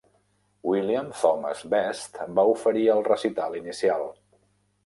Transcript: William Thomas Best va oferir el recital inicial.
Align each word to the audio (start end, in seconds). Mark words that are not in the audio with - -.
William 0.69 1.11
Thomas 1.17 1.61
Best 1.75 2.19
va 2.39 2.47
oferir 2.57 2.89
el 2.97 3.07
recital 3.11 3.63
inicial. 3.63 4.09